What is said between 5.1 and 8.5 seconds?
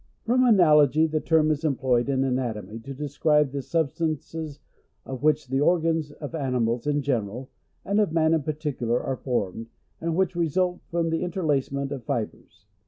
which the organs of animals in general, and of m in